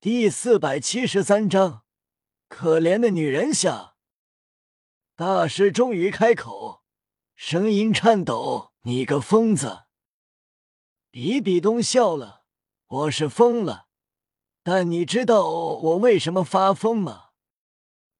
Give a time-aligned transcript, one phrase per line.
[0.00, 1.82] 第四百七十三章，
[2.46, 3.96] 可怜的女人下。
[5.16, 6.84] 大师终于开口，
[7.34, 9.86] 声音颤抖：“你个疯子！”
[11.10, 12.44] 比比东笑了
[12.86, 13.88] ：“我是疯了，
[14.62, 17.30] 但你知道我为什么发疯吗？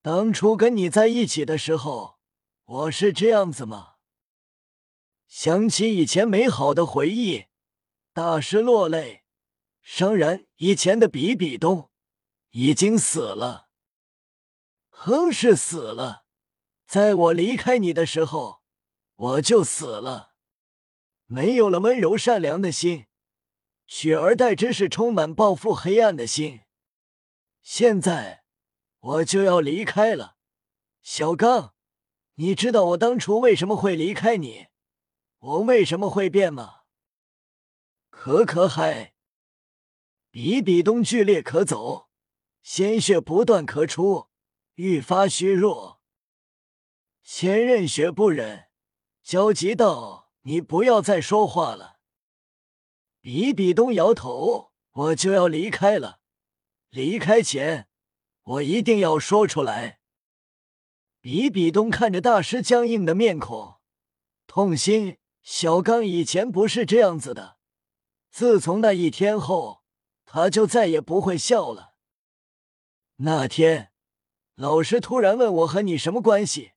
[0.00, 2.20] 当初跟你在一起的时候，
[2.66, 3.94] 我是这样子吗？”
[5.26, 7.46] 想起以前美好的回忆，
[8.12, 9.23] 大师落泪。
[9.86, 11.90] 当然，以前的比比东
[12.50, 13.68] 已经死了，
[14.88, 16.24] 哼，是死了。
[16.86, 18.62] 在我离开你的时候，
[19.14, 20.34] 我就死了，
[21.26, 23.06] 没有了温柔善良的心，
[23.86, 26.62] 取而代之是充满报复黑暗的心。
[27.62, 28.44] 现在
[28.98, 30.36] 我就要离开了，
[31.02, 31.74] 小刚，
[32.34, 34.66] 你知道我当初为什么会离开你，
[35.38, 36.80] 我为什么会变吗？
[38.10, 39.13] 可可海。
[40.34, 42.08] 比比东剧烈咳走，
[42.60, 44.30] 鲜血不断咳出，
[44.74, 46.00] 愈发虚弱。
[47.22, 48.64] 千仞雪不忍，
[49.22, 52.00] 焦急道：“你不要再说话了。”
[53.22, 56.18] 比比东摇头：“我就要离开了，
[56.90, 57.86] 离开前，
[58.42, 60.00] 我一定要说出来。”
[61.22, 63.76] 比比东看着大师僵硬的面孔，
[64.48, 67.58] 痛心：小刚以前不是这样子的，
[68.32, 69.83] 自从那一天后。
[70.34, 71.94] 他就再也不会笑了。
[73.18, 73.92] 那天，
[74.56, 76.72] 老师突然问我和你什么关系？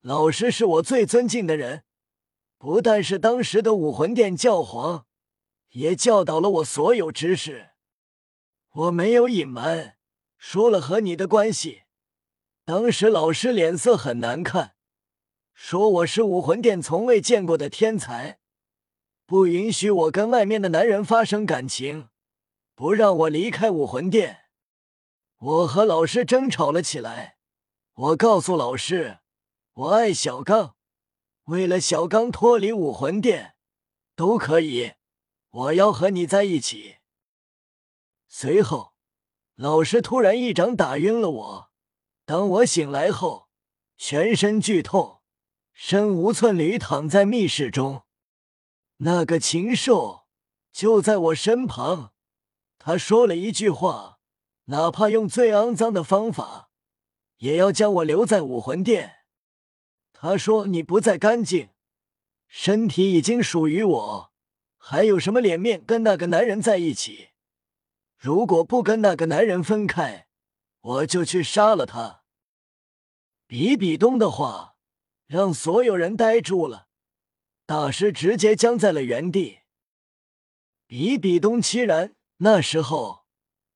[0.00, 1.84] 老师是我最尊敬的人，
[2.56, 5.04] 不但是当时的武魂殿教皇，
[5.72, 7.72] 也教导了我所有知识。
[8.70, 9.98] 我没有隐瞒，
[10.38, 11.82] 说了和你的关系。
[12.64, 14.74] 当时老师脸色很难看，
[15.52, 18.38] 说我是武魂殿从未见过的天才，
[19.26, 22.08] 不允许我跟外面的男人发生感情。
[22.80, 24.44] 不让我离开武魂殿，
[25.36, 27.36] 我和老师争吵了起来。
[27.92, 29.18] 我告诉老师，
[29.74, 30.76] 我爱小刚，
[31.42, 33.54] 为了小刚脱离武魂殿
[34.16, 34.94] 都可以，
[35.50, 36.96] 我要和你在一起。
[38.28, 38.94] 随后，
[39.56, 41.70] 老师突然一掌打晕了我。
[42.24, 43.50] 当我醒来后，
[43.98, 45.20] 全身剧痛，
[45.74, 48.04] 身无寸缕，躺在密室中。
[48.96, 50.22] 那个禽兽
[50.72, 52.14] 就在我身旁。
[52.82, 54.20] 他说了一句话
[54.72, 56.70] ：“哪怕用最肮脏的方法，
[57.36, 59.16] 也要将我留在武魂殿。”
[60.14, 61.68] 他说：“你不再干净，
[62.48, 64.32] 身体已经属于我，
[64.78, 67.32] 还有什么脸面跟那个男人在一起？
[68.16, 70.28] 如果不跟那个男人分开，
[70.80, 72.22] 我就去杀了他。”
[73.46, 74.76] 比比东的话
[75.26, 76.88] 让所有人呆住了，
[77.66, 79.58] 大师直接僵在了原地。
[80.86, 82.16] 比比东凄然。
[82.42, 83.26] 那时候，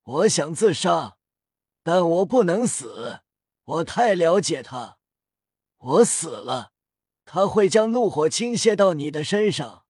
[0.05, 1.19] 我想自杀，
[1.83, 3.21] 但我不能死。
[3.65, 4.99] 我太了解他，
[5.77, 6.73] 我死了，
[7.27, 9.85] 他会将怒火倾泻到你的身上，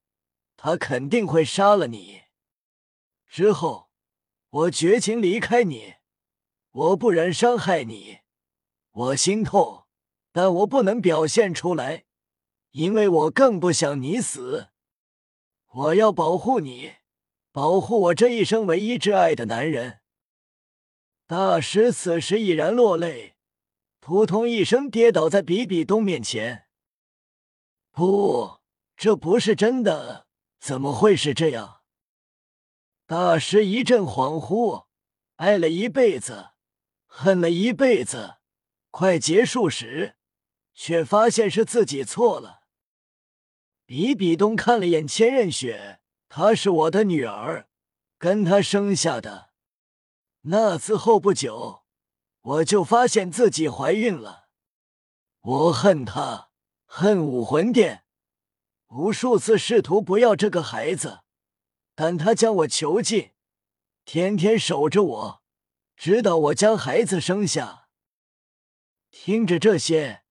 [0.56, 2.22] 他肯定会杀了你。
[3.28, 3.90] 之后，
[4.50, 5.94] 我绝情离开你，
[6.72, 8.22] 我不忍伤害你，
[8.90, 9.86] 我心痛，
[10.32, 12.06] 但我不能表现出来，
[12.72, 14.70] 因为我更不想你死。
[15.68, 16.94] 我要保护你。
[17.54, 20.00] 保护我这一生唯一挚爱的男人。
[21.24, 23.36] 大师此时已然落泪，
[24.00, 26.66] 扑通一声跌倒在比比东面前。
[27.92, 28.58] 不，
[28.96, 30.26] 这不是真的，
[30.58, 31.82] 怎么会是这样？
[33.06, 34.86] 大师一阵恍惚，
[35.36, 36.50] 爱了一辈子，
[37.06, 38.38] 恨了一辈子，
[38.90, 40.16] 快结束时，
[40.74, 42.62] 却发现是自己错了。
[43.86, 46.00] 比比东看了眼千仞雪。
[46.36, 47.68] 她是我的女儿，
[48.18, 49.50] 跟她生下的。
[50.40, 51.84] 那次后不久，
[52.40, 54.48] 我就发现自己怀孕了。
[55.42, 56.50] 我恨她，
[56.86, 58.04] 恨武魂殿，
[58.88, 61.20] 无数次试图不要这个孩子，
[61.94, 63.30] 但她将我囚禁，
[64.04, 65.42] 天天守着我，
[65.94, 67.86] 直到我将孩子生下。
[69.12, 70.24] 听着这些，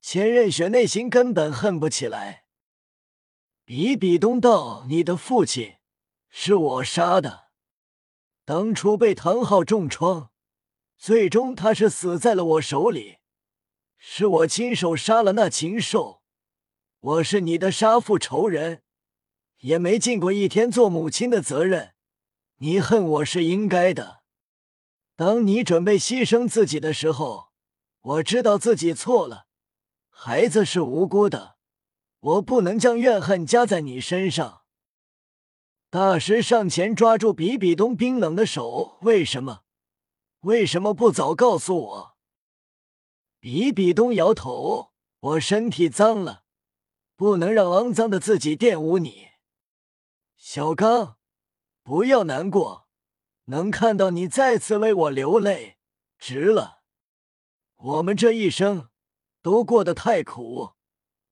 [0.00, 2.44] 千仞雪内心根本恨不起来。
[3.68, 5.74] 比比东道：“你的父亲
[6.30, 7.48] 是我杀的，
[8.46, 10.30] 当初被唐昊重创，
[10.96, 13.18] 最终他是死在了我手里，
[13.98, 16.22] 是我亲手杀了那禽兽。
[16.98, 18.80] 我是你的杀父仇人，
[19.58, 21.92] 也没尽过一天做母亲的责任。
[22.60, 24.22] 你恨我是应该的。
[25.14, 27.50] 当你准备牺牲自己的时候，
[28.00, 29.44] 我知道自己错了，
[30.08, 31.56] 孩子是无辜的。”
[32.20, 34.62] 我不能将怨恨加在你身上。
[35.90, 39.60] 大师上前抓住比比东冰冷的手，为什么？
[40.40, 42.16] 为什么不早告诉我？
[43.40, 46.44] 比比东摇头：“我身体脏了，
[47.16, 49.28] 不能让肮脏的自己玷污你。”
[50.36, 51.18] 小刚，
[51.82, 52.88] 不要难过，
[53.44, 55.78] 能看到你再次为我流泪，
[56.18, 56.82] 值了。
[57.76, 58.90] 我们这一生
[59.40, 60.72] 都过得太苦，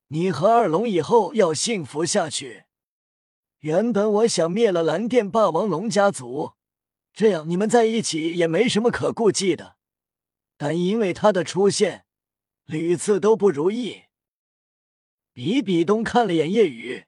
[0.08, 2.64] 你和二龙以后要幸福下去。
[3.60, 6.52] 原本我想灭了蓝电霸王龙家族，
[7.12, 9.76] 这样你们在一起也没什么可顾忌的。
[10.56, 12.06] 但因为他的出现，
[12.64, 14.04] 屡次都不如意。
[15.32, 17.06] 比比东看了眼夜雨，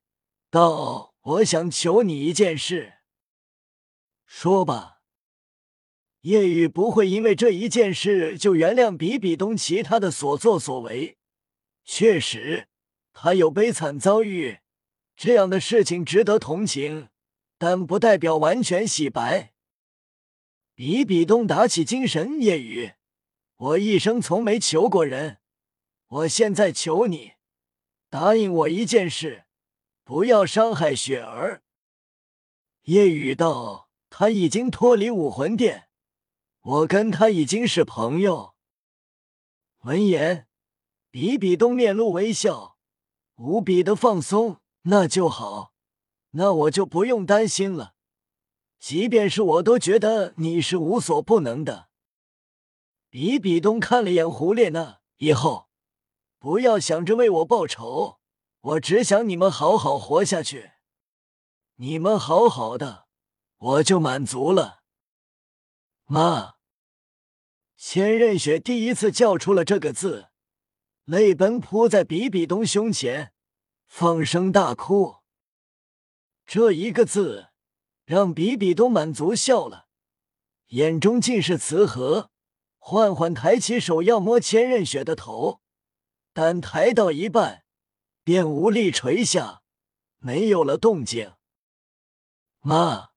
[0.50, 2.94] 道：“我想求你一件事。”
[4.26, 4.96] 说吧。
[6.22, 11.16] 夜雨不会因为这一件事就原谅比比东其他的所作所为。
[11.84, 12.68] 确实，
[13.20, 14.60] 他有悲惨遭遇。
[15.16, 17.08] 这样的事情值得同情，
[17.58, 19.52] 但不代表完全洗白。
[20.76, 22.92] 比比东打起精神，夜雨，
[23.56, 25.38] 我一生从没求过人，
[26.06, 27.32] 我现在求你，
[28.08, 29.46] 答应我一件事，
[30.04, 31.64] 不要伤害雪儿。
[32.82, 35.88] 夜雨道：“他已经脱离武魂殿，
[36.60, 38.54] 我跟他已经是朋友。”
[39.82, 40.46] 闻言，
[41.10, 42.77] 比比东面露微笑，
[43.38, 44.60] 无比的放松。
[44.82, 45.72] 那就好，
[46.30, 47.94] 那我就不用担心了。
[48.78, 51.88] 即便是我都觉得你是无所不能的。
[53.10, 55.68] 比比东看了眼胡列娜，以后
[56.38, 58.20] 不要想着为我报仇，
[58.60, 60.72] 我只想你们好好活下去。
[61.76, 63.08] 你们好好的，
[63.56, 64.82] 我就满足了。
[66.06, 66.54] 妈，
[67.76, 70.28] 千仞雪第一次叫出了这个字，
[71.08, 73.32] 泪奔扑在比比东胸前。
[73.86, 75.22] 放声大哭，
[76.44, 77.48] 这一个字
[78.04, 79.88] 让比比东满足笑了，
[80.66, 82.30] 眼中尽是慈和。
[82.78, 85.62] 缓缓抬起手要摸千仞雪的头，
[86.34, 87.64] 但抬到一半
[88.22, 89.62] 便无力垂下，
[90.18, 91.32] 没有了动静。
[92.60, 93.12] 妈，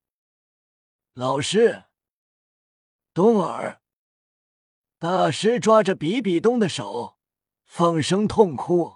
[1.13, 1.83] 老师，
[3.13, 3.81] 东儿，
[4.97, 7.17] 大师抓着比比东的手，
[7.73, 8.95] 放声痛哭。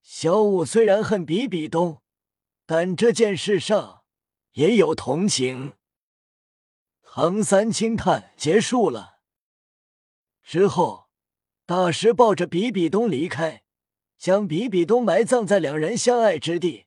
[0.00, 2.00] 小五虽然恨比比东，
[2.64, 4.04] 但这件事上
[4.52, 5.74] 也有同情。
[7.02, 9.18] 唐三轻叹：“结束了。”
[10.42, 11.10] 之后，
[11.66, 13.64] 大师抱着比比东离开，
[14.16, 16.86] 将比比东埋葬在两人相爱之地。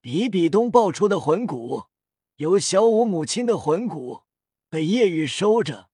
[0.00, 1.88] 比比东爆出的魂骨，
[2.36, 4.22] 由小五母亲的魂骨，
[4.70, 5.90] 被夜雨收着，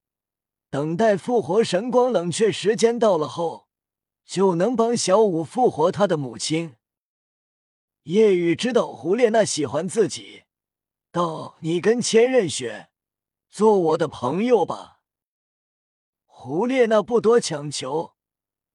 [0.70, 3.68] 等待复活神光冷却时间到了后。
[4.30, 6.76] 就能帮小五复活他的母亲。
[8.04, 10.44] 叶雨知道胡列娜喜欢自己，
[11.10, 12.90] 道：“你跟千仞雪
[13.48, 15.00] 做我的朋友吧。”
[16.26, 18.14] 胡列娜不多强求，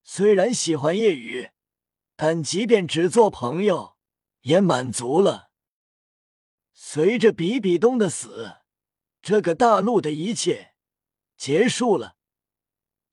[0.04, 1.52] 虽然喜欢叶雨，
[2.18, 3.96] 但即便只做朋友
[4.42, 5.52] 也满足了。
[6.74, 8.58] 随着比比东的死，
[9.22, 10.74] 这个大陆的一切
[11.38, 12.15] 结束了。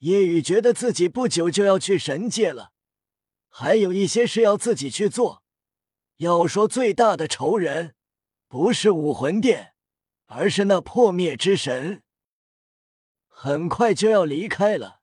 [0.03, 2.73] 叶雨觉得自己不久就要去神界了，
[3.49, 5.45] 还有一些事要自己去做。
[6.17, 7.95] 要说最大的仇人，
[8.49, 9.75] 不是武魂殿，
[10.27, 12.03] 而是那破灭之神。
[13.29, 15.03] 很快就要离开了，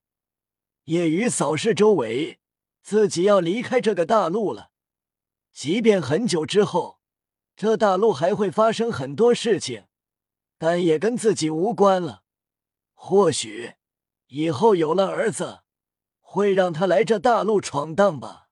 [0.83, 2.39] 叶雨扫视周围，
[2.81, 4.71] 自己要离开这个大陆了。
[5.53, 6.99] 即便很久之后，
[7.55, 9.85] 这大陆还会发生很多事情，
[10.57, 12.23] 但也跟自己无关了。
[12.93, 13.75] 或许。
[14.29, 15.61] 以后有了儿子，
[16.19, 18.49] 会让他来这大陆闯荡吧。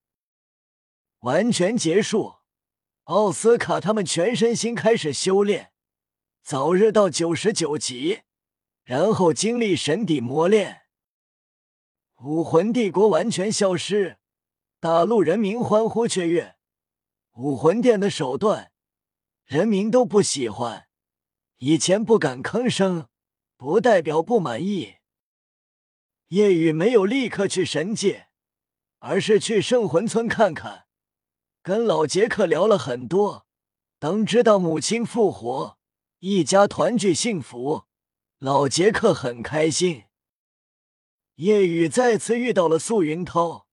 [1.19, 2.38] 完全结束，
[3.03, 5.72] 奥斯卡他们全身心开始修炼，
[6.41, 8.22] 早日到九十九级，
[8.84, 10.81] 然后经历神底磨练。
[12.24, 14.17] 武魂帝国完全消失，
[14.79, 16.55] 大陆人民欢呼雀跃。
[17.34, 18.72] 武魂殿的手段，
[19.46, 20.88] 人民都不喜欢。
[21.57, 23.07] 以前不敢吭声，
[23.55, 24.97] 不代表不满意。
[26.29, 28.27] 叶雨没有立刻去神界，
[29.00, 30.88] 而是去圣魂村看看，
[31.62, 33.48] 跟老杰克聊了很多。
[33.98, 35.77] 当知道母亲复活，
[36.19, 37.86] 一家团聚幸福，
[38.39, 40.03] 老杰克很开心。
[41.36, 43.67] 叶雨再次遇到了素云涛，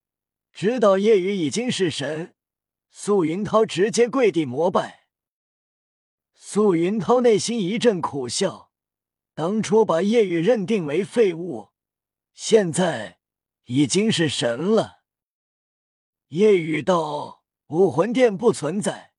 [0.53, 2.35] 知道叶雨已经是神，
[2.89, 5.07] 素云涛直接跪地膜拜。
[6.33, 8.71] 素云涛内心一阵苦笑，
[9.33, 11.74] 当初把叶雨认定为废物。
[12.35, 13.19] 现在
[13.63, 15.03] 已经是神了。
[16.27, 19.13] 夜雨道：“武魂殿不存在，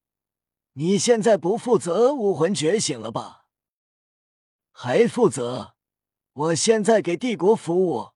[0.75, 3.47] 你现在不负责武魂觉醒了吧？
[4.71, 5.77] 还负责？
[6.35, 8.11] 我现在给帝国服务，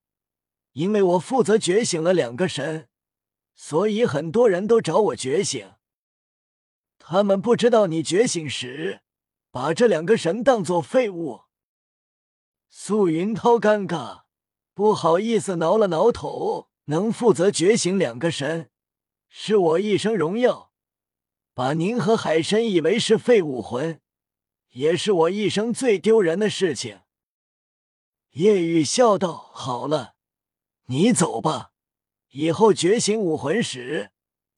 [0.73, 2.87] 因为我负责觉醒了两个神，
[3.55, 5.73] 所以很多人都找我觉醒。
[6.99, 9.01] 他们不知道你觉醒时
[9.49, 11.45] 把这两个神当做废物。
[12.69, 14.25] 素云涛尴尬，
[14.73, 16.69] 不好意思挠了挠头。
[16.85, 18.69] 能负责觉醒两个神，
[19.29, 20.71] 是我一生荣耀；
[21.53, 24.01] 把您和海神以为是废武魂，
[24.71, 27.01] 也是我一生最丢人的事情。
[28.31, 30.15] 叶雨笑道：“好了，
[30.87, 31.71] 你走吧，
[32.31, 34.11] 以后觉醒武魂时，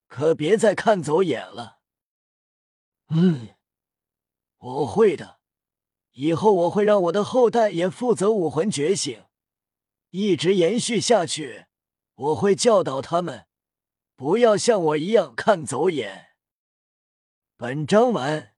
[0.08, 1.78] 可别再看走眼了。”
[3.10, 3.50] 嗯，
[4.58, 5.38] 我会的。
[6.12, 9.22] 以后我会让我的后代也负责武魂觉醒，
[10.16, 11.64] 一直延续下去。
[12.14, 13.46] 我会教导他们，
[14.14, 16.36] 不要像我一样看走眼。
[17.56, 18.53] 本章完。